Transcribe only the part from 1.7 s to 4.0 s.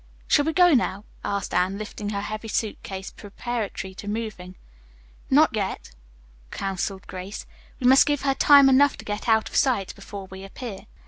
lifting her heavy suit case preparatory